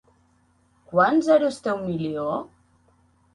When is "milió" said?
1.91-2.25